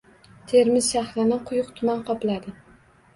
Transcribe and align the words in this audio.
Termiz 0.51 0.87
shahrini 0.93 1.37
quyuq 1.49 1.69
tuman 1.81 2.01
qopladi 2.09 2.55